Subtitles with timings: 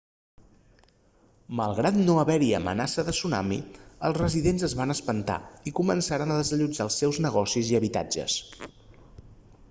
[1.57, 3.59] malgrat no haver-hi amenaça de tsunami
[4.09, 5.35] els residents es van espantar
[5.73, 8.39] i començaren a desallotjar els seus negocis i habitatges